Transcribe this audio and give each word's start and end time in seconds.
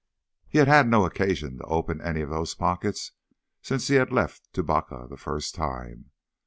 He 0.49 0.57
had 0.57 0.67
had 0.67 0.87
no 0.87 1.05
occasion 1.05 1.59
to 1.59 1.63
open 1.65 2.01
any 2.01 2.21
of 2.21 2.31
those 2.31 2.55
pockets 2.55 3.11
since 3.61 3.87
he 3.87 3.97
had 4.01 4.11
left 4.11 4.51
Tubacca 4.51 5.05
the 5.07 5.15
first 5.15 5.53
time. 5.53 6.09